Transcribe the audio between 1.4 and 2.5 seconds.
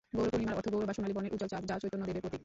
চাঁদ"', যা চৈতন্যদেবের প্রতীক।